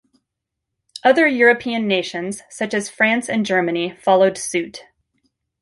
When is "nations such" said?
1.87-2.73